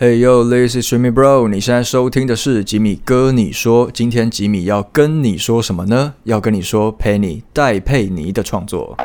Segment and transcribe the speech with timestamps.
[0.00, 1.48] Hey yo, this is Jimmy Bro。
[1.48, 3.90] 你现在收听的是吉米哥你说。
[3.92, 6.14] 今天吉米要跟你说什么呢？
[6.24, 8.96] 要跟你说 Penny 戴佩妮的创作。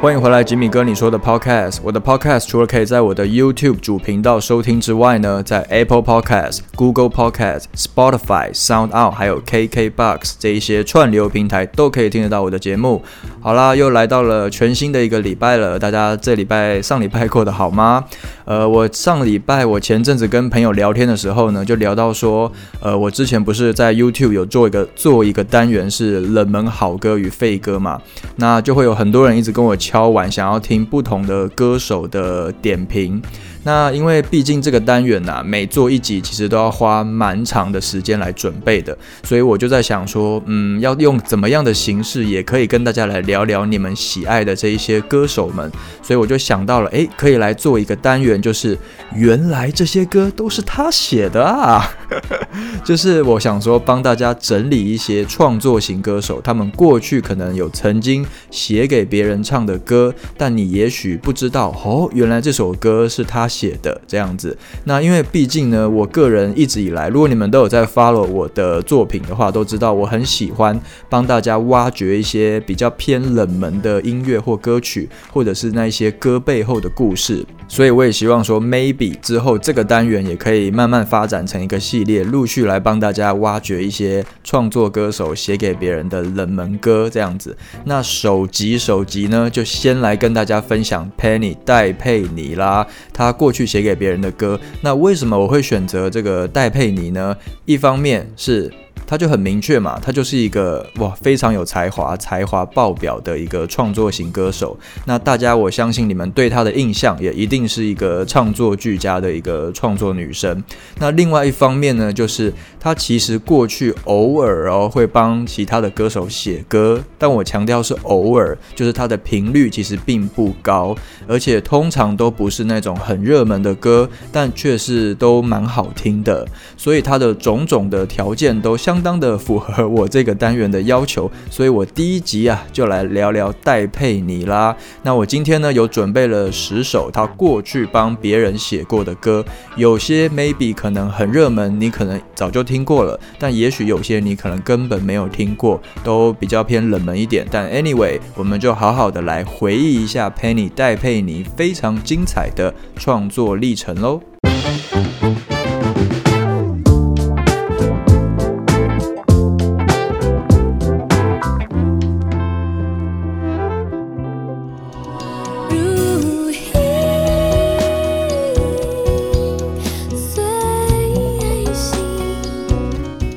[0.00, 1.76] 欢迎回来，吉米哥你说的 Podcast。
[1.82, 13.02] 我的 Podcast 除了可以在我的 YouTube 主频道收听之外呢，在 Apple Podcast、Google Podcast、Spotify、SoundOut 还有 KKBox 这一些串流平台都可以听得到我的节目。
[13.42, 18.02] 好啦，又来到了全新的一个礼拜了，大家这礼拜上礼拜过得好吗？
[18.46, 28.00] 呃，我上礼拜我前阵子跟朋友聊天的时候呢，就聊到说，呃，我之前不是在 YouTube 有做一个做一个单元是冷门好歌与废歌嘛，
[28.36, 29.76] 那就会有很多人一直跟我。
[29.90, 33.20] 敲完想要听不同的歌手的点评。
[33.64, 45.70] 那因为毕竟这个单元呐，每做一集其实都要花蛮长的时间来准备的，所以我就在想说，嗯，要用怎么样的形式也可以跟大家来聊聊你们喜爱的这一些歌手们，
[46.02, 48.78] 所以我就想到了，诶，可以来做一个单元，就是
[49.14, 51.86] 原来这些歌都是他写的啊，
[52.82, 63.50] 就是我想说帮大家整理一些创作型歌手，他们过去可能有曾经写给别人唱的歌，但你也许不知道哦，原来这首歌是他。
[63.50, 77.44] 写的这样子，那因为毕竟呢，我个人一直以来，如果你们都有在 follow 我的作品的话，都知道我很喜欢帮大家挖掘一些比较偏冷门的音乐或歌曲，或者是那一些歌背后的故事。
[77.70, 87.56] 所以我也希望说，maybe 之后这个单元也可以慢慢发展成一个系列，陆续来帮大家挖掘一些创作歌手写给别人的冷门歌这样子。
[87.84, 94.58] 那首集首集呢，就先来跟大家分享 Penny 戴佩妮啦，她过去写给别人的歌。
[94.80, 97.36] 那为什么我会选择这个戴佩妮呢？
[97.66, 98.68] 一方面是。
[99.10, 104.78] 他就很明确嘛，他就是一个哇非常有才华、才华爆表的一个创作型歌手。
[105.04, 110.62] 那大家我相信你们对他的印象也一定是一个唱作俱佳的一个创作女生。
[110.98, 120.94] 那另外一方面呢，就是他其实过去偶尔哦会帮其他的歌手写歌，但我强调是偶尔，就是他的频率其实并不高，
[121.26, 126.46] 而且通常都不是那种很热门的歌，但却是都蛮好听的。
[126.76, 128.99] 所以他的种种的条件都相。
[129.00, 134.76] 相当的符合我这个单元的要求，所以我第一集啊就来聊聊戴佩妮啦。
[135.02, 139.42] 那我今天呢有准备了十首他过去帮别人写过的歌，
[139.74, 147.46] 有些 maybe 可能很热门，你可能早就听过了，但也许有些你可能根本没有听过，都比较偏冷门一点。
[147.50, 154.20] 但 anyway，我们就好好的来回忆一下 Penny 戴佩妮非常精彩的创作历程喽。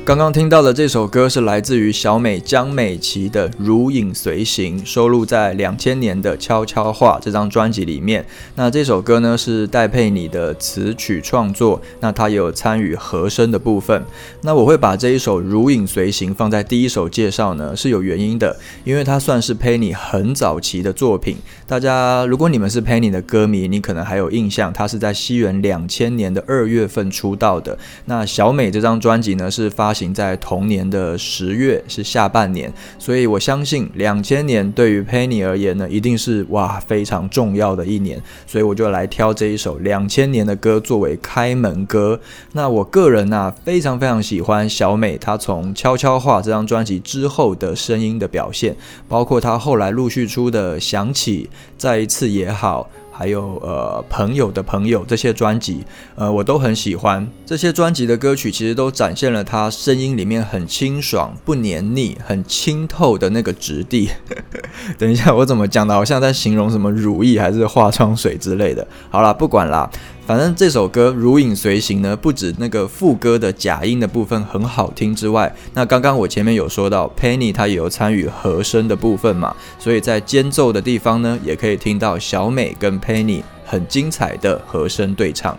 [0.06, 8.22] 刚刚听到的这首歌是来自于小美江美琪的《如影随形》，收录在两千年的《悄悄话》这张专辑里面。
[8.56, 14.04] 那这首歌呢是戴佩妮的词曲创作，那她有参与和声的部分。
[14.42, 18.54] 那我会把这一首《如影随形》放在第一首介绍呢，是有原因的，
[18.84, 21.38] 因为它算是佩妮很早期的作品。
[21.66, 27.78] 大家如果你们是佩妮的歌迷，你可能还有印象，她是在西元两千年的二月份出道的。
[28.04, 30.12] 那小美这张专辑呢是发行。
[30.12, 42.20] 在同年的十月是下半年，所以我相信两千年对于 Penny 而言呢，一定是哇非常重要的一年，所以我就来挑这一首两千年的歌作为开门歌。
[42.52, 48.76] 那我个人呢，非常非常喜欢小美，她从《悄悄话》这张专辑之后的声音的表现，
[49.08, 52.88] 包括她后来陆续出的《想起》，再一次也好。
[53.16, 55.84] 还有呃朋友的朋友这些专辑，
[56.16, 57.26] 呃我都很喜欢。
[57.46, 64.10] 这些专辑的歌曲其实都展现了他声音里面很清爽、不黏腻、很清透的那个质地。
[64.98, 65.94] 等一下，我怎么讲的？
[65.94, 68.86] 好像在形容什么乳液还是化妆水之类的。
[69.08, 69.88] 好啦，不管啦。
[70.26, 85.58] 反正这首歌《如影随形》呢，不止那个副歌的假音的部分很好听之外，那刚刚我前面有说到，Penny 她也有参与和声的部分嘛，所以在间奏的地方呢，也可以听到小美跟 Penny 很精彩的和声对唱。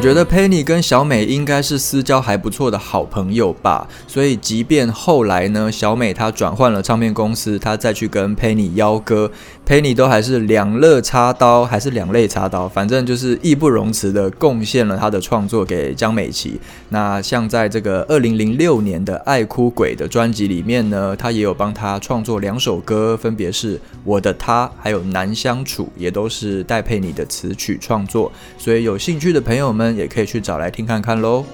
[0.00, 9.30] 我觉得 Penny 跟小美应该是私交还不错的好朋友吧，所以即便后来呢，小美她转换了唱片公司，她再去跟 Penny 邀歌。
[9.70, 16.60] 佩妮都还是两肋插刀，还是两肋插刀，反正就是义不容辞的贡献了他的创作给江美琪。
[16.88, 28.32] 那像在这个二零零六年的《爱哭鬼》的专辑里面呢，他也有帮他创作两首歌，分别是《我的他》还有《难相处》，也都是戴佩妮的词曲创作。
[28.58, 31.44] 所以有兴趣的朋友们也可以去找来听看看喽。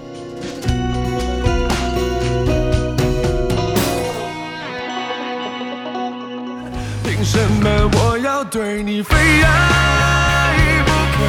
[7.24, 11.24] 什么我要对你非爱不可？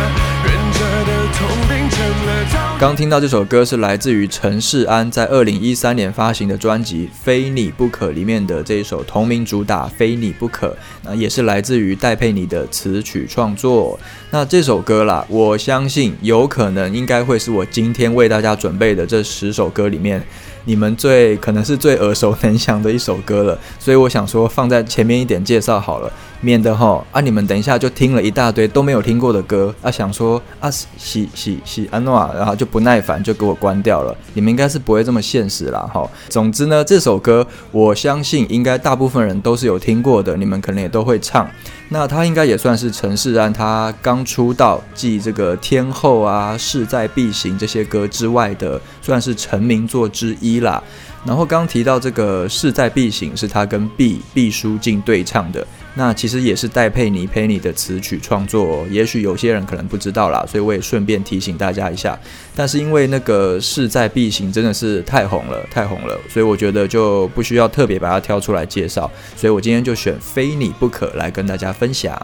[0.46, 2.78] 忍着的痛变成了。
[2.80, 10.68] 刚听到这首歌是来自于陈世安在二零一三年发行的专辑《非你不可》里面的这一首同名主打《非你不可》，
[11.02, 14.00] 那也是来自于戴佩妮的词曲创作。
[14.30, 20.24] 那这首歌啦，我相信有可能应该会是我今天为大家准备的这十首歌里面。
[20.68, 26.12] 你们最可能是最耳熟能详的一首歌了，所以我想说放在前面一点介绍好了，
[26.42, 34.16] 免得哈啊你们等一下就听了一大堆都没有听过的歌啊，想说啊喜喜喜安诺啊，然后就不耐烦就给我关掉了。
[34.34, 36.10] 你们应该是不会这么现实啦哈。
[36.30, 41.50] 总之呢，这首歌我相信应该大部分人都是有听过的，你们可能也都会唱。
[41.90, 50.84] 那他应该也算是陈世安，他刚出道，继这个天后啊、势在必行这些歌之外的，算是成名作之一啦。
[51.28, 55.68] 然后刚提到这个势在必行，是他跟毕毕书尽对唱的。
[55.94, 62.18] 那其实也是戴佩妮佩妮的词曲创作，也许有些人可能不知道啦，所以我也顺便提醒大家一下。
[62.56, 69.12] 但是因为那个势在必行真的是太红了，太红了，所以我觉得就不需要特别把它挑出来介绍。
[69.36, 72.16] 所以我今天就选非你不可来跟大家分享。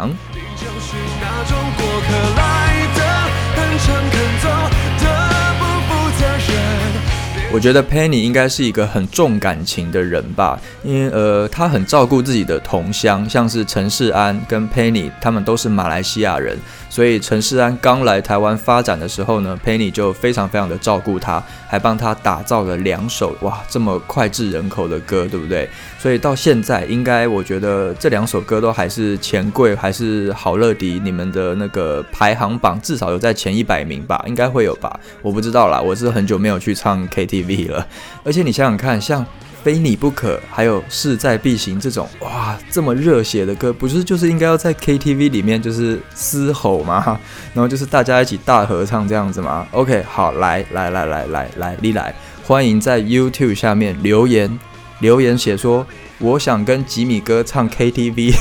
[7.54, 16.58] 我觉得 Penny 应该是一个很重感情的人吧，因为呃，他很照顾自己的同乡，像是陈世安跟 Penny，他们都是马来西亚人。
[16.94, 25.68] 所以陈世安刚来台湾发展的时候呢，Penny 就非常非常的照顾他，还帮他打造了两首哇这么脍炙人口的歌，对不对？
[25.98, 35.00] 所以到现在，应该我觉得这两首歌都还是钱柜还是好乐迪你们的那个排行榜至少有在前一百名吧，应该会有吧？
[35.24, 37.88] 我不知道啦，我是很久没有去唱 KTV 了。
[38.24, 39.26] 而且你想想看，像。
[39.64, 47.18] 非你不可，还有势在必行这种哇，这么热血的歌，不是就是应该要在 KTV 里面就是嘶吼吗？
[47.56, 52.14] 然后就是大家一起大合唱这样子吗？OK，好，来来来来来来，你来，
[52.46, 54.60] 欢迎在 YouTube 下面留言，
[55.00, 55.88] 留言写说
[56.20, 58.36] 我想跟吉米哥唱 KTV，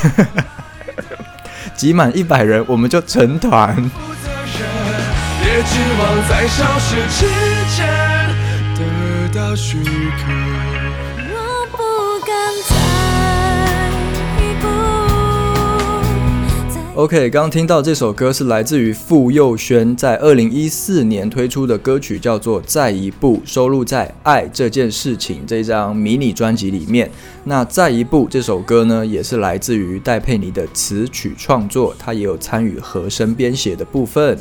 [1.76, 3.76] 集满一百人我们就成团。
[5.44, 7.26] 也指望在消失之
[7.76, 7.86] 前
[8.74, 10.41] 得到许可。
[16.94, 27.10] OK，刚听到这首歌是来自于傅佑轩在二零一四年推出的歌曲，叫做《再一步》，收录在《爱这件事情》这张迷你专辑里面。
[27.44, 34.38] 那《再一步》这首歌呢，也是来自于戴佩妮的词曲创作，她也有参与和声编写的部分。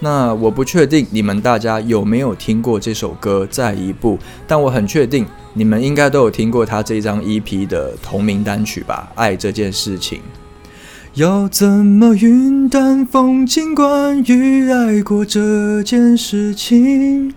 [0.00, 10.18] 那我不确定你们大家有没有听过这首歌《再一步》，但我很确定你们应该都有听过他这张 EP 的同名单曲吧，《爱这件事情》。
[11.16, 13.74] 要怎么云淡风轻？
[13.74, 17.32] 关于爱过这件事情，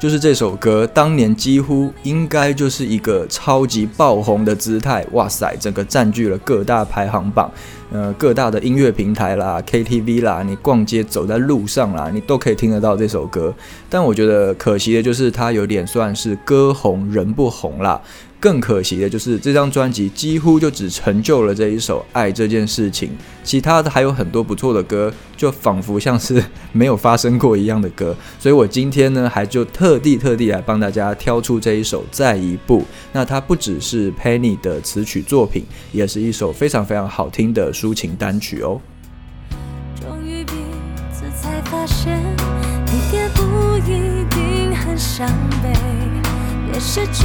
[0.00, 5.04] 就是这首歌，当年几乎应该就是一个超级爆红的姿态。
[5.10, 7.50] 哇塞，整个占据了各大排行榜，
[7.90, 13.52] 呃，各大的音乐平台啦、KTV 啦，你逛街走在路上啦，你都可以听得到这首歌。
[13.90, 18.00] 但我觉得可惜的就是它有点算是歌红人不红啦。
[18.38, 23.08] 更可惜的就是这张专辑几乎就只成就了这一首《爱这件事情》，
[23.42, 28.14] 其他的还有很多不错的歌，就仿佛像是 没有发生过一样的歌。
[28.38, 32.80] 所以我今天呢，还就特地特地来帮大家挑出这一首《再一步》。
[33.12, 38.80] 那它不只是 Penny 的词曲作品，也是一首非常非常好听的抒情单曲哦。
[40.00, 40.52] 终于彼
[41.10, 42.22] 此才发现，
[42.86, 45.26] 你也不一定很伤
[45.62, 46.05] 悲。
[46.76, 47.24] 也试着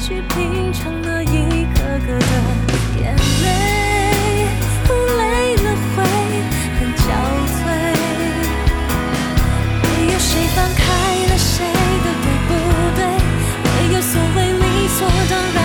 [0.00, 3.46] 去品尝那一颗颗的眼泪，
[5.16, 6.02] 累了会
[6.74, 7.00] 很憔
[7.46, 7.58] 悴。
[9.84, 10.82] 没有谁放开
[11.28, 11.62] 了谁
[12.02, 12.50] 的对不
[12.96, 13.00] 对，
[13.62, 14.98] 没有所谓理所
[15.30, 15.58] 当然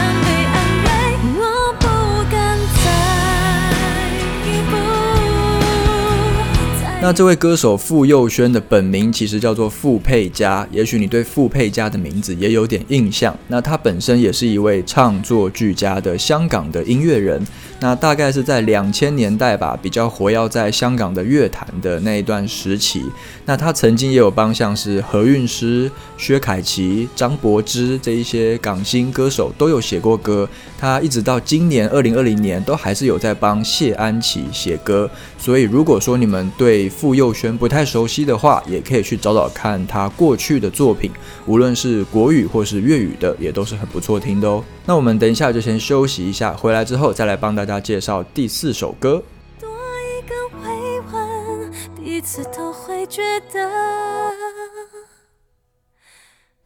[7.05, 13.37] 那这位歌手傅佑轩的本名其实叫做傅佩嘉，也许你对傅佩嘉的名字也有点印象。
[13.47, 17.39] 那他本身也是一位唱作俱佳的香港的音乐人。
[17.85, 23.03] 那大概是在两千年代吧，比较活跃在香港的乐坛的那一段时期。
[23.45, 30.49] 那他曾经也有帮像是何韵诗、薛凯琪、张柏芝这一些港星歌手都有写过歌。
[30.79, 35.07] 他一直到今年二零二零年都还是有在帮谢安琪写歌。
[35.37, 41.11] 所以如果说你们对傅佑轩不太熟悉的话，也可以去找找看他过去的作品，
[41.45, 44.63] 无论是国语或是粤语的，也都是很不错听的哦。
[44.87, 49.23] 那我们等一下就先休息一下，回来之后再来帮大家介绍第四首歌。
[49.59, 53.67] 多一个回问，彼此都会觉得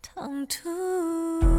[0.02, 1.59] 唐突。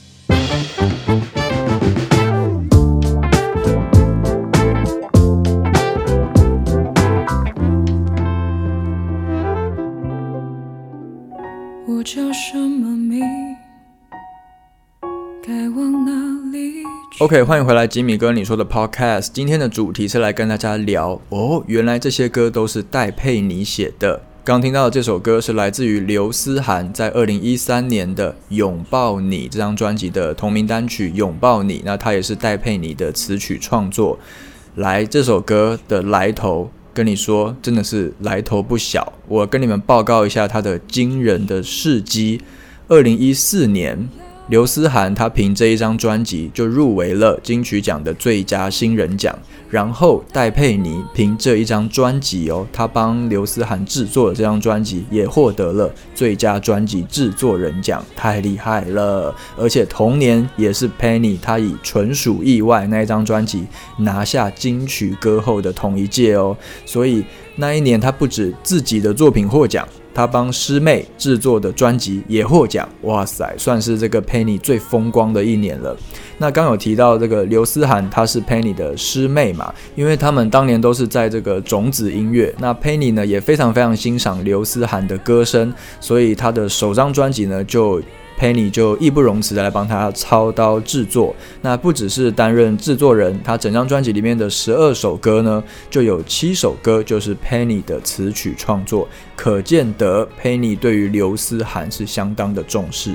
[17.21, 19.27] OK，欢迎回来，吉米哥，你说的 Podcast。
[19.31, 24.19] 今天的主题是来跟大家聊哦，原来这些歌都是戴佩妮写的。
[24.43, 34.17] 刚听到的这首歌是来自于刘思涵在二零一三年的《拥抱你》这张专辑的同名单曲《拥抱你》，那它也是戴佩妮的词曲创作。
[34.73, 39.13] 来，这首歌的来头，跟你说，真的是来头不小。
[39.27, 42.41] 我跟你们报告一下他的惊人的事迹：
[42.87, 44.09] 二零一四年。
[44.51, 49.33] 刘思涵他凭这一张专辑就入围了金曲奖的最佳新人奖，
[49.71, 59.33] 然后戴佩妮凭这一张专辑哦，他帮刘思涵制作的这张专辑也获得了最佳专辑制作人奖，太厉害了！
[59.57, 63.65] 而且同年也是 Penny 他以纯属意外那一张专辑
[63.99, 67.23] 拿下金曲歌后的同一届哦，所以
[67.55, 69.87] 那一年他不止自己的作品获奖。
[70.13, 75.95] 他帮师妹制作的专辑也获奖，哇塞，算是这个 Penny 最风光的一年了。
[76.41, 82.53] 那刚有提到这个刘思涵，她是 Penny 的师妹嘛，因为他们当年都是在这个种子音乐。
[82.57, 88.01] 那 Penny 呢也非常非常欣赏刘思涵的歌声，所以他的首张专辑呢就。
[88.39, 103.13] Penny 就义不容辞的来帮他操刀制作，那不只是担任制作人，他整张专辑里面的十二首歌呢，就有七首歌就是 Penny 的词曲创作，可见得 Penny 对于刘思涵是相当的重视。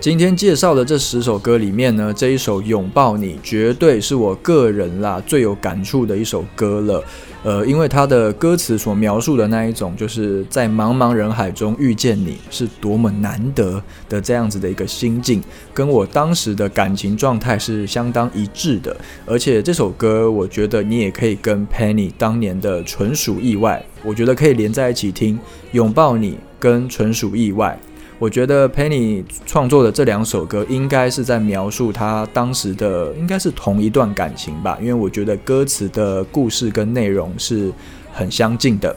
[0.00, 7.04] 今天介绍的这十首歌里面呢，这一首《拥抱你》绝对是我个人啦最有感触的一首歌了。
[7.42, 15.42] 呃，因为它的歌词所描述的那一种，就是在茫茫人海中遇见你是多么难得的这样子的一个心境，
[15.74, 18.96] 跟我当时的感情状态是相当一致的。
[19.26, 25.38] 而且这首歌，我觉得你也可以跟 Penny 当年的纯属意外，我觉得可以连在一起听，
[25.72, 27.78] 拥抱你跟纯属意外。
[28.20, 37.72] 我觉得 Penny 创作的这两首歌应该是在描述他当时的，应该是同一段感情吧，因为我觉得歌词的故事跟内容是
[38.12, 38.94] 很相近的。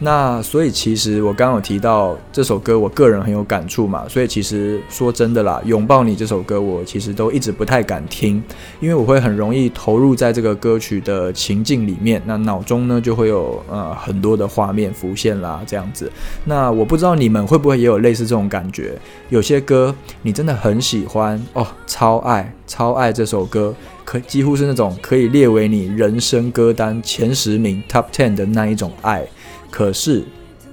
[0.00, 4.06] 那所以其实我刚刚有提到这首歌，我个人很有感触嘛。
[4.08, 8.42] 所以其实说真的啦，拥抱你这首歌，我其实都一直不太敢听，
[8.80, 16.10] 因为我会很容易投入在这个歌曲的情境里面，那脑中呢就会有呃很多的画面浮现啦，这样子。
[16.44, 18.96] 那我不知道你们会不会也有类似这种感觉？
[19.30, 23.74] 有些歌你真的很喜欢哦，超爱超爱这首歌，
[24.04, 29.26] 可几乎是那种可以列为你人生歌单前十名 Top Ten 的那一种爱。
[29.70, 30.24] 可是，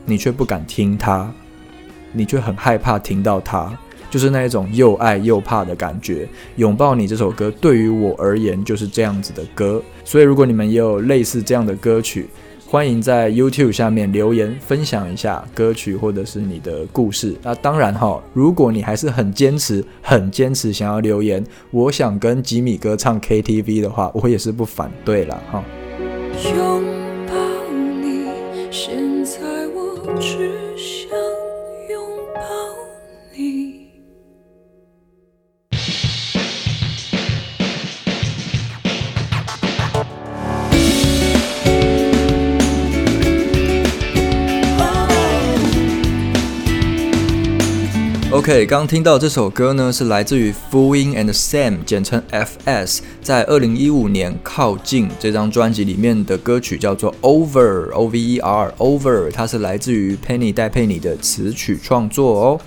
[0.06, 1.32] 你却不敢听他，
[2.12, 3.78] 你却很害怕听到他，
[4.10, 6.28] 就是那一种又爱又怕的感觉。
[6.56, 12.28] 拥抱你这首歌对于我而言就是这样子的歌，所以如果你们也有类似这样的歌曲，
[12.68, 17.36] 欢迎在 YouTube 下面留言分享一下歌曲或者是你的故事。
[17.44, 25.64] 那当然哈，如果你还是很坚持、很坚持想要留言，我想跟吉米哥唱 KTV 的话，我也是不反对了哈。
[28.76, 29.05] 只
[48.46, 62.62] OK，刚听到这首歌呢，是来自于 Fooling and Sam，简称 FS，在二零一五年《靠近》这张专辑里面的歌曲叫做 Over，O V E R，Over，它是来自于 Penny 戴佩妮的词曲创作哦。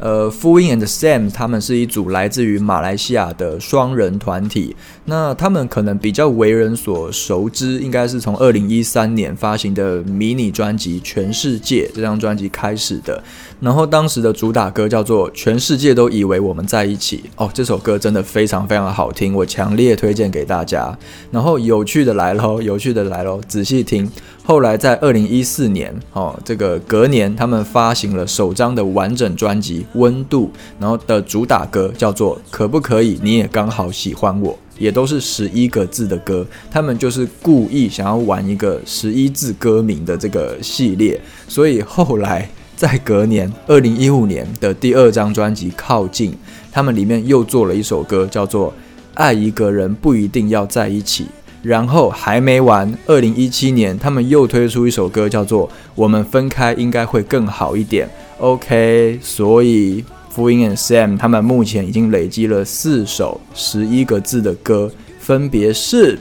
[0.00, 4.74] 呃，Fooling and Sam 他们是一组来自于马来西亚的双人团体。
[5.10, 13.20] 那他们可能比较为人所熟知，应该是从二零一三年发行的迷你专辑《全世界》这张专辑开始的。
[13.58, 20.96] 然后当时的主打歌叫做《全世界都以为我们在一起》哦，这首歌真的非常非常好听，我强烈推荐给大家。
[21.32, 24.08] 然后有趣的来喽，有趣的来喽，仔细听。
[24.44, 36.44] 后来在二零一四年哦，这个隔年他们发行了首张的完整专辑《温度》，然后的主打歌叫做《可不可以你也刚好喜欢我》，也都是十一个字的歌。
[36.72, 42.50] 他们就是故意想要玩一个十一字歌名的这个系列，所以后来。
[42.80, 46.32] 在隔年，二零一五年的第二张专辑《靠近》，
[46.72, 48.68] 他们里面又做了一首歌，叫做
[49.12, 51.24] 《爱一个人不一定要在一起》。
[51.62, 58.06] 然后还没完，二零一七年他们又推出一首歌，叫做《我们分开应该会更好一点》。
[58.38, 66.18] OK，所以 f u i n and Sam 他们目前已经累积了四首十一个字的歌，分别是。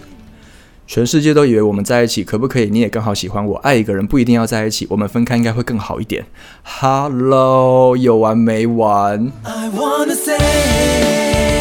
[0.87, 2.67] 全世界都以为我们在一起，可不可以？
[2.71, 6.25] 你也刚好喜欢我，爱一个人不一定要在一起，我们分开应该会更好一点。
[6.63, 11.58] Hello，有完没完？I wanna say？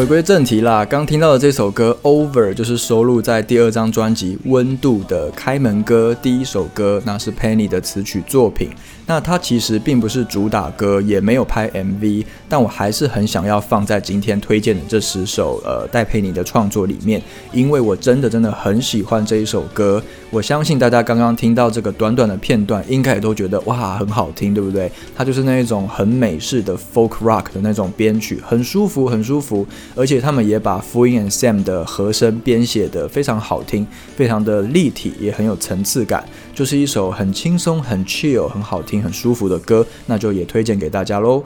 [0.00, 8.70] 回归正题啦，刚听到的这首歌《Over》就是收录在第二张专辑《温度》的开门歌，第一首歌，那是 Penny 的词曲作品。
[9.06, 17.20] 那它其实并不是主打歌，也没有拍 MV，但我还是很想要放在今天推荐的这十首呃戴佩妮的创作里面，
[17.52, 20.02] 因为我真的真的很喜欢这一首歌。
[20.30, 24.90] 我相信大家刚刚听到这个短短的片段，应该也都觉得哇很好听，对不对？
[25.16, 29.66] 它就是那一种很美式的 folk rock 的那种编曲，很舒服，很舒服。
[29.96, 33.84] 而且他们也把 f u i n and Sam 的和声编写的非常好听，
[34.16, 36.24] 非常的立体，也很有层次感，
[36.60, 39.02] 就是一首很轻松、很 chill、很好听。
[39.02, 41.42] 很舒服的歌，那就也推荐给大家喽。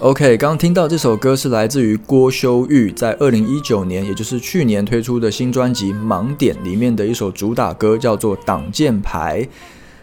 [0.00, 9.42] OK，刚听到这首歌是来自于郭修玉在二零一九年，也就是去年推出的新专辑《盲点》里面的一首主打歌，叫做《挡箭牌》。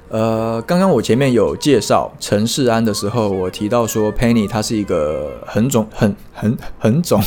[0.08, 7.20] 呃，刚刚我前面有介绍陈世安的时候，我提到说 Penny 他是一个很重、很、很、很重、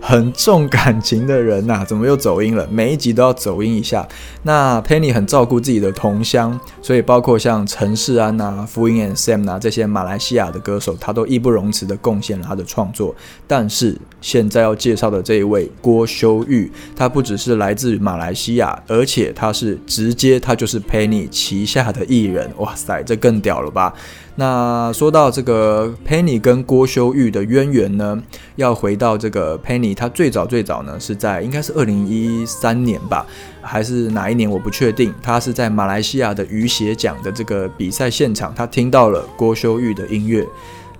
[0.00, 1.84] 很重感情的人呐。
[1.88, 2.68] 怎么又走音了？
[2.70, 4.06] 每一集都要走音一下。
[4.42, 13.14] 那 Penny 很照顾自己的同乡，所以包括像陈世安呐、f u i n and Sam 呐这些马来西亚的歌手，他都义不容辞的贡献了他的创作。
[13.46, 22.17] 但是现在要介绍的这一位郭修玉，他不只是来自马来西亚，而且他是直接他就是 Penny 旗下的一。
[22.20, 23.94] 艺人，哇塞，这更屌了吧？
[24.36, 28.22] 那说到这个 Penny 跟郭修玉的渊源呢，
[28.54, 33.26] 要回到这个 Penny，他最早最早呢是在应该是二零一三年吧，
[33.60, 35.12] 还是哪一年我不确定。
[35.20, 40.46] 他是在马来西亚的雨鞋奖的这个比赛现场，他听到了郭修玉的音乐，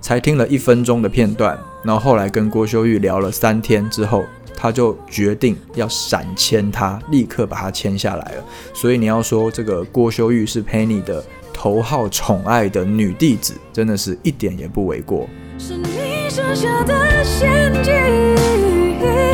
[0.01, 4.25] 才听了一分钟的片段，然后后来跟郭修玉聊了三天之后。
[4.61, 8.43] 他就决定要闪签他，立刻把他签下来了。
[8.73, 15.29] 所以你要说这个郭修玉是 Penny 的头号宠爱的女弟子，真的是一点也不为过。
[15.57, 19.28] 是你设下的陷阱。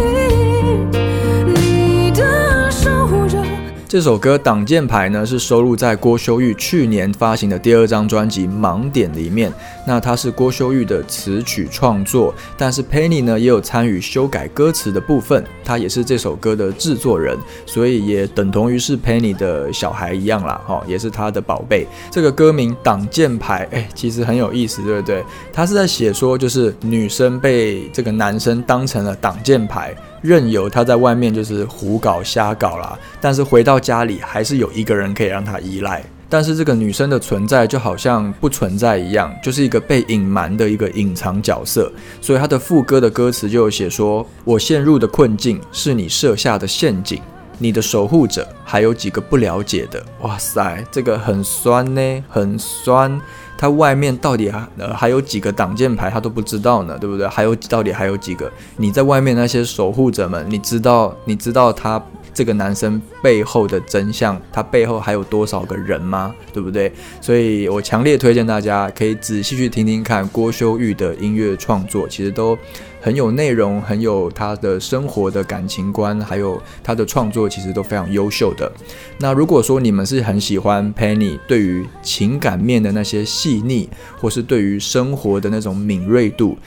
[3.96, 9.50] 这首歌《挡箭牌》呢，是收录在郭修玉去年发行的第二张专辑《盲点》里面。
[9.88, 21.88] 那它是郭修玉的词曲创作，但是 Penny 呢也有参与修改歌词的部分，他也是这首歌的制作人，所以也等同于是 Penny 的小孩一样啦，哈，也是他的宝贝。
[22.12, 25.24] 这个歌名《挡箭牌》，哎，其实很有意思，对不对？
[25.54, 29.96] 他是在写说，就是女生被这个男生当成了挡箭牌。
[30.26, 36.04] 任由他在外面就是胡搞瞎搞啦，但是回到家里还是有一个人可以让他依赖。
[36.28, 41.90] 但是这个女生的存在就好像不存在一样，就是一个被隐瞒的一个隐藏角色。
[42.20, 47.22] 所以他的副歌的歌词就有写说：“我陷入的困境是你设下的陷阱，
[47.60, 50.04] 你的守护者还有几个不了解的？
[50.22, 53.22] 哇塞，这个很酸呢，很酸。
[53.58, 57.28] 他外面到底还呃还有几个挡箭牌，他都不知道呢，对不对？
[57.28, 58.52] 还有到底还有几个？
[58.78, 62.02] 你在外面那些守护者们，你知道你知道他
[62.34, 66.34] 这个男生背后的真相，他背后还有多少个人吗？
[66.54, 66.92] 对不对？
[67.22, 72.58] 所以我强烈推荐大家可以仔细去听听看郭修玉的音乐创作，其实都。
[73.06, 78.72] 很有内容，很有他的生活的感情观，还有他的创作，其实都非常优秀的。
[79.20, 83.88] 那如果说你们是很喜欢 Penny 对于情感面的那些细腻，
[84.20, 86.58] 或是对于生活的那种敏锐度，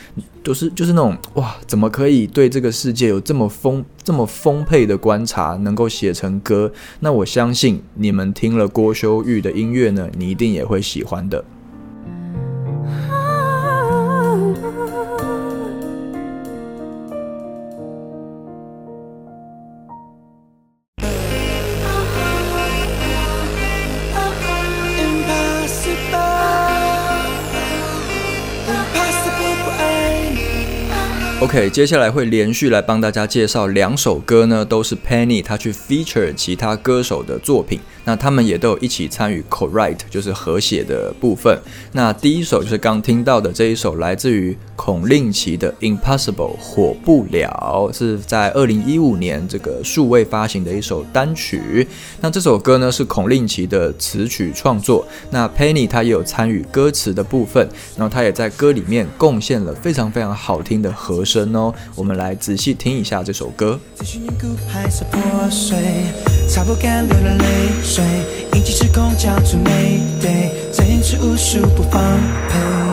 [0.44, 6.70] 都是就是那种哇，怎么可以对这个世界有这么丰这么丰沛的观察，能够写成歌？
[7.01, 11.44] 那我相信你们听了郭修玉的音乐呢，你一定也会喜欢的。
[31.49, 37.81] OK，接下来会连续来帮大家介绍两首歌呢，都是 Penny 他去 feature 其他歌手的作品。
[38.09, 41.61] 那他们也都有一起参与 co-write，就是和写的部分。
[41.92, 51.87] 那第一首就是刚听到的这一首，来自于孔令奇的 Impossible 火不了，是在二零一五年这个数位发行的一首单曲。
[52.23, 61.75] 那这首歌呢是孔令奇的词曲创作，那 Penny 他也有参与歌词的部分，然后他也在歌里面贡献了非常非常好听的和声哦。
[61.94, 63.79] 我们来仔细听一下这首歌。
[67.99, 68.05] 擦不干流的泪水，
[68.55, 72.01] 引起时空交错美对，这一次无数不放
[72.49, 72.88] 陪。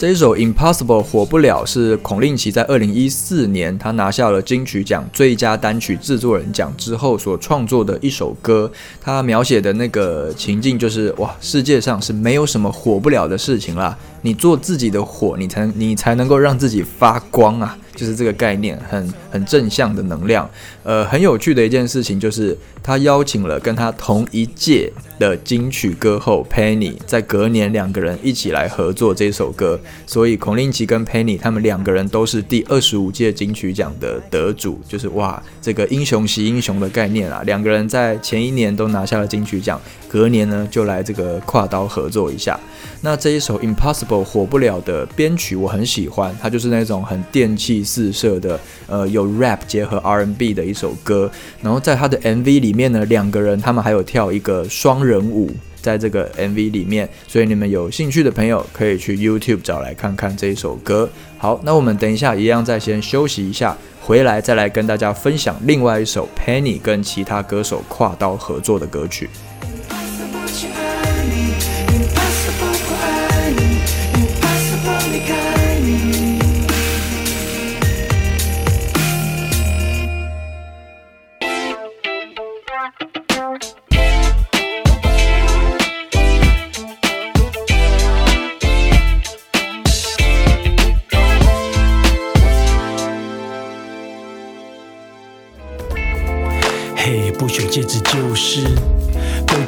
[0.00, 8.72] 这一首 Impossible 火不了是孔令奇在二零一四年他拿下了金曲奖最佳单曲制作人奖之后所创作的一首歌。
[8.98, 17.76] 他描写的那个情境就是哇，世界上是没有什么火不了的事情啦，你做自己的火，你才你才能够让自己发光啊。
[17.94, 20.48] 就是这个概念，很很正向的能量。
[20.82, 29.78] 呃，很有趣的一件事情就是，他邀请了跟他同一届的金曲歌后 Penny，在隔年两个人一起来合作这首歌。
[30.06, 34.80] 所以孔令奇跟 Penny 他们两个人都是第二十五届金曲奖的得主。
[34.88, 42.58] 就是哇，这个英雄惜英雄的概念啊，两个人在前一年都拿下了金曲奖，隔年呢就来这个跨刀合作一下。
[43.02, 51.30] 那这一首 Impossible 火不了的编曲我很喜欢，它就是那种很电器四射的，呃，有 rap 结合 R&B 的一首歌。
[51.62, 57.08] 然后在它的 MV 里面呢，两个人他们还有跳一个双人舞，在这个 MV 里面。
[57.26, 61.08] 所以你们有兴趣的朋友可以去 YouTube 找来看看这一首歌。
[61.38, 69.28] 好，那我们等一下一样再先休息一下，回来再来跟大家分享另外一首 Penny 跟其他歌手跨刀合作的歌曲。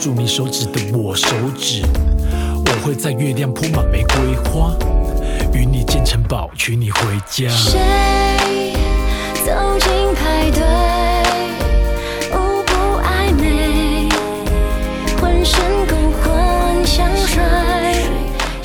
[0.02, 1.80] 住你手指的我手指，
[2.66, 4.74] 我会在月亮铺满玫瑰花，
[5.54, 6.98] 与你建城堡，娶你回
[7.30, 7.48] 家。
[7.50, 7.78] 谁
[9.46, 10.81] 走进派对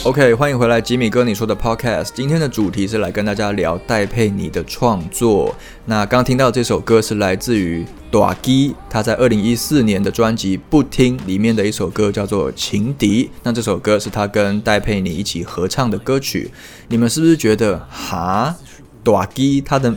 [0.07, 2.11] ？OK，欢迎回来，吉米哥你说的 Podcast。
[2.13, 5.53] 今天的主题是来跟大家聊戴佩妮的创作。
[5.83, 13.25] 那刚听到这首歌是来自于 d a g 他在二零一四年的专辑《不听》里面的一首歌，叫做《情敌》。
[13.43, 16.51] 那这首歌是他跟戴佩妮一起合唱的歌曲。
[16.87, 18.55] 你们是不是觉得哈
[19.03, 19.93] d a g 他的？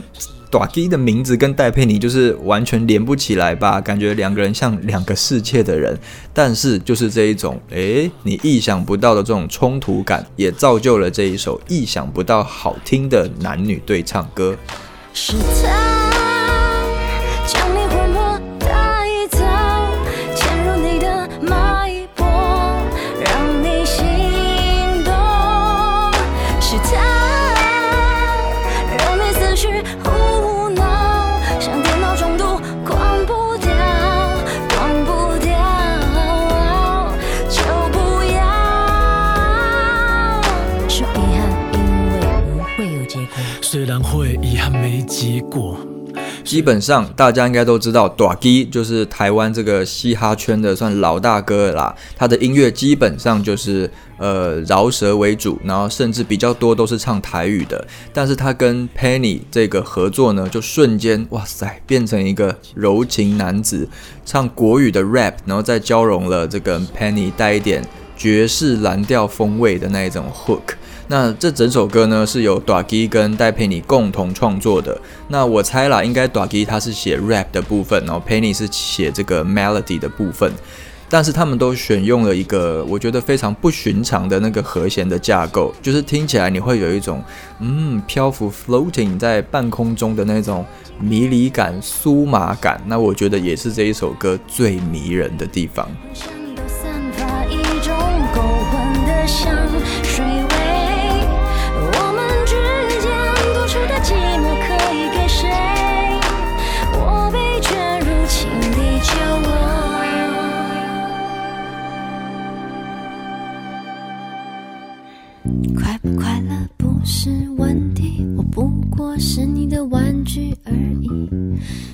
[0.51, 3.79] 短基的名字跟戴佩妮就是完全连不起来吧？
[3.79, 5.97] 感觉两个人像两个世界的人，
[6.33, 14.57] 但是就是这一种，诶，你意想不到的这种冲突感，也造就了这一首意想不到好听的男女对唱歌。
[15.13, 15.33] 是
[15.63, 16.10] 他。
[43.61, 45.77] 虽然会遗憾没结果。
[46.43, 51.95] 基本上大家应该都知道，短基就是台湾这个嘻哈圈的算老大哥啦。
[52.17, 57.87] 他的音乐基本上就是呃饶舌为主，然后甚至比较多都是唱台语的。
[58.11, 63.87] 但是他跟 Penny 这个合作呢，就瞬间哇塞变成一个柔情男子，
[64.25, 67.85] 唱国语的 rap，然后再交融了这个 Penny 带一点
[68.17, 70.73] 爵士蓝调风味的那一种 hook。
[71.11, 74.97] 那这整首歌呢是由 d a g i 跟戴佩妮共同创作的。
[75.27, 80.49] 那我猜啦，应该 d a g i 他是写 rap 的部分，然后 Penny 是写这个 melody 的部分。
[81.09, 87.21] 但是他们都选用了一个我觉得非常不寻常的那个和弦的架构，就是听起来你会有一种
[87.59, 90.65] 嗯漂浮 floating 在半空中的那种
[90.97, 92.81] 迷离感、酥麻感。
[92.85, 95.85] 那我觉得也是这一首歌最迷人的地方。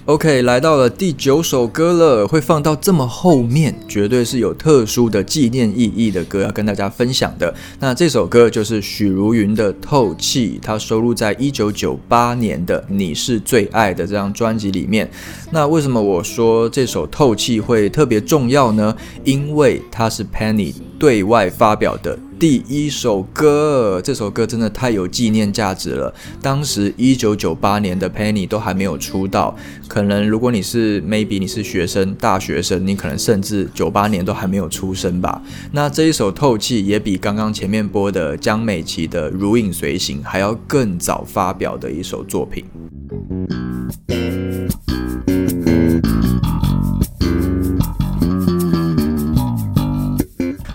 [0.07, 7.53] OK，来到了第九首歌了，会放到这么后面，绝对是有特殊的纪念意义的歌要跟大家分享的。
[7.81, 15.11] 那这首歌就是许茹芸的《透气》，它收录在一九九八年的《你是最爱的》这张专辑里面。
[15.51, 18.95] 那为什么我说这首《透气》会特别重要呢？
[19.25, 22.17] 因为它是 Penny 对外发表的。
[22.39, 26.13] 第一首歌，这首歌真的太有纪念价值了。
[26.39, 29.55] 当时一九九八年的 Penny 都还没有出道，
[29.87, 35.41] 可能如果你是 maybe 你是学生、大学生，你可能甚至九八年都还没有出生吧。
[35.71, 42.63] 那这一首《透气》也比刚刚前面播的江美琪的《如影随形》还要更早发表的一首作品。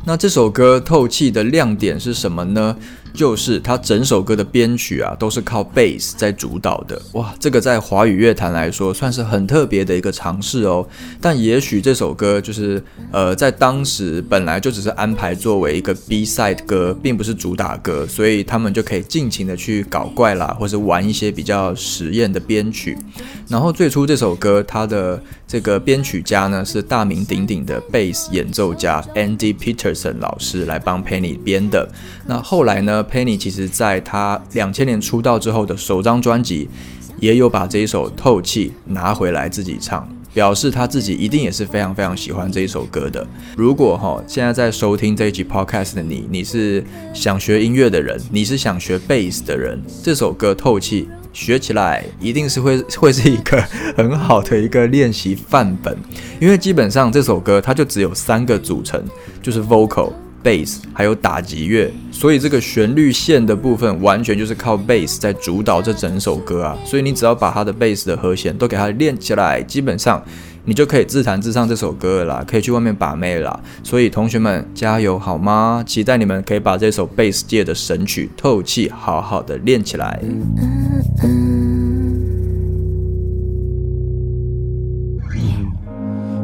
[0.05, 2.77] 那这首歌《透气》的亮点是什么呢？
[3.15, 7.01] 就是它整首歌的编曲啊，都是靠 bass 在主导的。
[7.13, 10.85] 哇，这个在华语乐坛来说算是很特别的一个尝试哦。
[11.21, 22.97] 但也许这首歌就是呃，在当时本来就只是安排作为一个 B side 歌，并不是主打歌，所以他们就可以尽情的去搞怪啦，或者玩一些比较实验的编曲。
[23.47, 31.87] 然后最初这首歌它的这个编曲家呢是大名鼎鼎的 bass 演奏家 Andy Peterson 老师来帮 Penny 编的。
[32.27, 36.71] 那后来呢？Penny 其实在他两千年出道之后的首张专辑，
[37.21, 43.27] 也有把这一首《透气》拿回来自己唱，表示他自己一定也是非常非常喜欢这一首歌的。
[43.55, 53.61] 如果哈现在在收听这一集 Podcast 的你，你是想学音乐的人，你是想学 Bass 的人，这首歌《透气》学起来一定是会会是一个
[53.97, 55.97] 很好的一个练习范本，
[56.41, 59.03] 因为基本上这首歌它就只有三个组成，
[59.43, 60.13] 就是 Vocal。
[60.45, 66.77] bass 还有打击乐，所以这个旋律线的部分完全就是靠 bass 在主导这整首歌啊。
[66.85, 70.21] 所以你只要把它的 bass 的和弦都给它练起来，基本上
[70.65, 73.63] 你就可以自弹自唱这首歌了啦，可以去外面把妹了。
[73.85, 75.85] 所以同学们加油好吗？
[75.87, 80.21] 期待你们可以把这首 bass 界的神曲《透气》好好的练起来。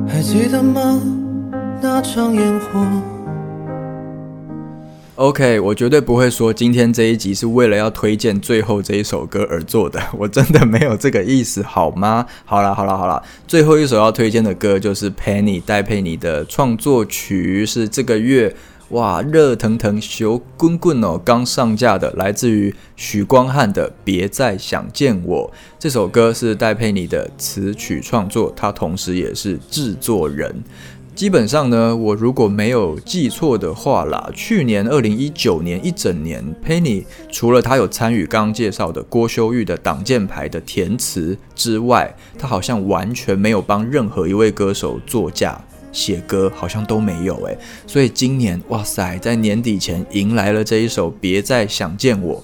[0.09, 1.01] 还记得吗？
[1.81, 2.85] 那场烟火。
[5.16, 12.25] OK，我绝对不会说今天这一集是为了要推荐最后这一首歌而做的， 我真的没有这个意思，好吗？
[12.44, 18.55] 好了，好了，好了，最后一首要推荐的歌就是 Penny 戴佩妮的创作曲，是这个月
[18.90, 30.64] 哇热腾腾、熊滚滚哦刚上架的，来自于许光汉的《别再想见我》这首歌是戴佩妮的词曲创作，他同时也是制作人。
[31.14, 45.61] 基本上呢，我如果没有记错的话啦，去年二零一九年一整年，Penny 除了他有参与刚刚介绍的郭修玉的挡箭牌的填词之外，他好像完全没有帮任何一位歌手作假
[45.92, 47.59] 写歌，好像都没有诶。
[47.87, 52.37] 所以今年，哇塞，在年底前迎来了这一首《别再想见我》。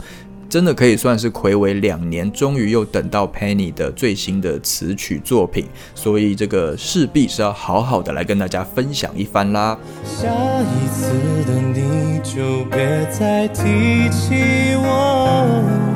[0.46, 9.76] 真的可以算是暌违两年，终于又等到 Penny 的最新的词曲作品，所以这个势必是要好好的来跟大家分享一番啦。
[10.04, 11.10] 下一次
[11.44, 15.93] 的你就别再提起我。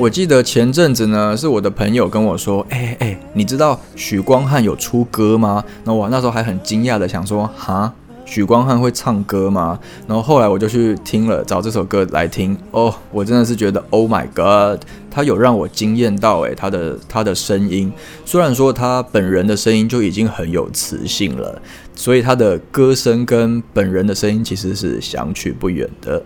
[0.00, 5.64] 我记得前阵子呢，是我的朋友跟我说，哎哎，你知道许光汉有出歌吗？
[5.82, 7.92] 那我那时候还很惊讶的想说，哈。
[8.24, 9.78] 许光汉会唱歌吗？
[10.06, 12.54] 然后后来我就去听了，找这首歌来听。
[12.72, 17.90] 哦，我真的是觉得，Oh my God，他有让我惊艳到诶，他的他的声音，
[18.26, 21.60] 虽然说他本人的声音就已经很有磁性了，
[21.94, 26.22] 所以他的歌声跟本人的声音其实是相去不远的。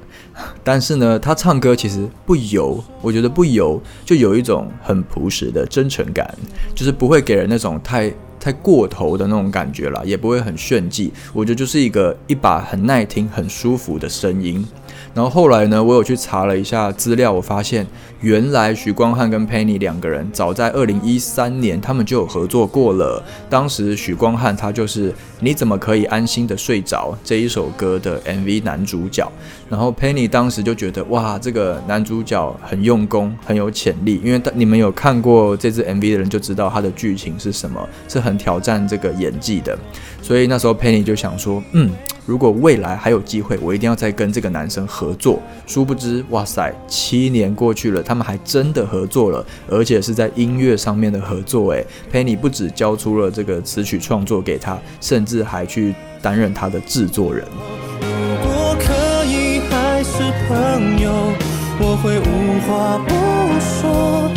[0.64, 6.35] 但是呢，他唱歌其实不油，我觉得不油，就有一种很朴实的真诚感，
[6.75, 8.12] 就是不会给人那种太。
[8.42, 11.12] 太过头的那种感觉了，也不会很炫技。
[11.33, 14.66] 我觉得就是一个一把很耐听、很舒服的声音。
[15.14, 17.87] 然后后来呢，我有去查了一下资料，我发现
[18.20, 23.22] 原来许光汉跟 Penny 两个人早在二零一三年他们就有合作过了。
[23.50, 29.31] 当时许光汉他就是《你怎么可以安心的睡着》这一首歌的 MV 男主角，
[29.68, 34.20] 然后 Penny 当时就觉得哇，这个男主角很用功，很有潜力。
[34.24, 39.78] 因为你们有看过这支 MV 的人就知道他的剧情是什么，是很挑战这个演技的。
[40.22, 41.90] 所以那时候 Penny 就想说，嗯。
[42.24, 45.40] 如果未来还有机会，我一定要再跟这个男生合作。
[45.66, 51.72] 殊不知，哇塞，七年过去了，他们还真的合作了，而且是在音乐上面的合作。
[51.72, 57.44] 诶 p e n n y 不止交出了这个词曲创作给他，甚至还去担任他的制作人。
[58.00, 61.32] 如果可以还是朋友，
[61.85, 63.12] 我会无话不
[63.61, 64.31] 说。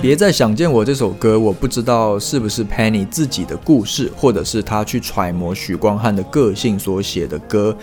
[0.00, 7.76] 别再想见我这首歌，我不知道是不是 Penny 自己的故事，或者是他去揣摩许光汉的个性所写的歌。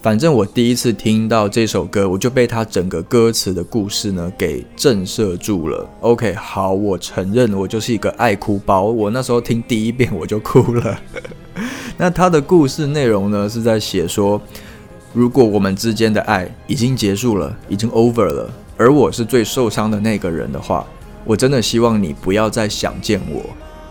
[0.00, 5.86] 反正我第一次听到这首歌，我就被他整个歌词的故事呢给震慑住了。
[6.00, 8.84] OK，好，我承认我就是一个爱哭包。
[8.84, 10.98] 我那时候听第一遍我就哭了。
[11.98, 14.40] 那他的故事内容呢是在写说，
[15.14, 20.86] 如果我们之间的爱已经结束了，已经 over 了，而我是最受伤的那个人的话。
[21.24, 23.42] 我真的希望你不要再想见我，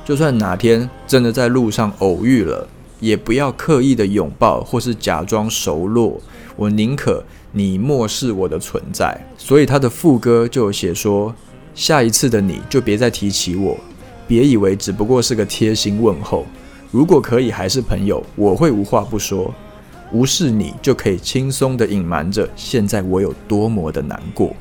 [0.06, 2.68] 就算哪天真的在路上偶遇了，
[3.00, 6.20] 也不要刻意的拥抱或是假装熟络。
[6.56, 9.20] 我宁可你漠视我的存在。
[9.38, 11.34] 所以他的副歌就写说：
[11.76, 13.78] 下一次的你就别再提起我，
[14.28, 16.46] 别以为只不过是个贴心问候。
[16.90, 19.54] 如果可以还是朋友，我会无话不说。
[20.12, 24.56] 无视你就可以轻松的隐瞒着现在我有多么的难过。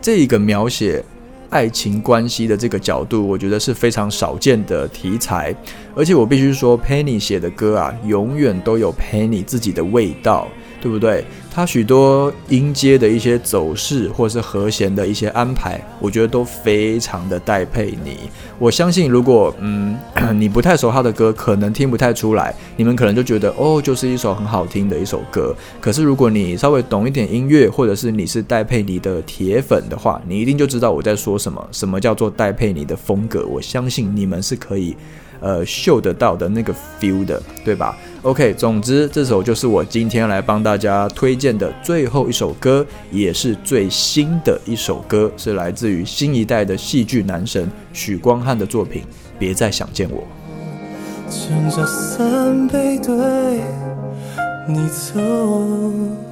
[0.00, 1.04] 这一个描写。
[1.50, 5.54] 爱情关系的这个角度，我觉得是非常少见的题材，
[5.94, 10.48] 而且我必须说，Penny 写的歌啊，永远都有 Penny 自己的味道。
[10.84, 11.24] 对不对？
[11.50, 18.28] 他许多音阶的一些走势，或是和弦的一些安排，我觉得都非常的带配你。
[18.58, 19.96] 我相信，如果嗯
[20.38, 22.54] 你不太熟他的歌，可能听不太出来。
[22.76, 25.56] 你们可能就觉得哦，就是一首很好听的一首歌。
[25.80, 31.66] 可是如果你稍微懂一点音乐，或者是你是戴佩妮的铁粉的话，你一定就知道我在说什么。
[31.72, 33.46] 什么叫做戴佩妮的风格？
[33.46, 34.94] 我相信你们是可以。
[35.40, 49.02] 呃，嗅得到的那个 feel 的，对吧？OK，总之这首就是我今天来帮大家推荐的最后一首歌，也是最新的一首歌，是来自于新一代的戏剧男神许光汉的作品
[49.38, 50.22] 《别再想见我》。
[51.86, 53.14] 三杯对
[54.68, 56.23] 你走。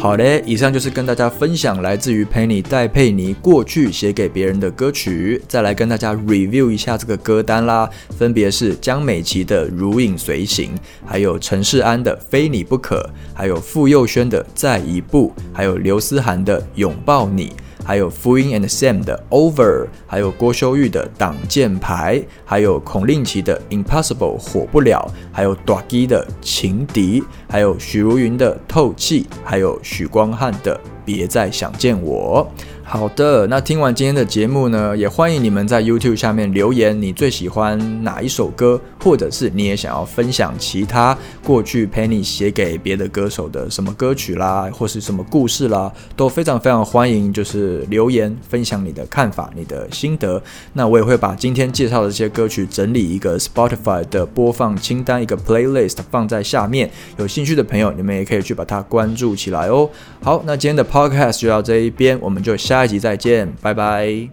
[0.00, 7.86] 好嘞，以上就是跟大家分享来自于佩妮戴佩妮过去写给别人的歌曲，再来跟大家 review 一下这个歌单啦。
[8.16, 10.70] 分别是江美琪的《如影随形》，
[11.04, 12.96] 还有陈世安的《非你不可》，
[13.36, 17.48] 还有傅佑轩的《再一步》，还有刘思涵的《拥抱你》。
[17.90, 32.48] 还有 fuing and Sam 的 Over，还有郭修玉的挡箭牌，还有孔令奇的 Impossible 火不了，还有 d a g i 的情敌，还有许茹芸的透气，还有许光汉的别再想见我。
[32.92, 50.42] 好的，那听完今天的节目呢，也欢迎你们在 YouTube 下面留言，你最喜欢哪一首歌，或者是你也想要分享其他过去 Penny 写给别的歌手的什么歌曲啦，或是什么故事啦，都非常非常欢迎，就是留言分享你的看法、你的心得。
[50.72, 59.88] 那我也会把今天介绍的这些歌曲整理一个 Spotify 的播放清单，一个 playlist 放在下面，有兴趣的朋友你们也可以去把它关注起来哦。
[60.20, 62.79] 好，那今天的 Podcast 就到这一边，我们就下。
[62.80, 64.30] 下集再见拜拜。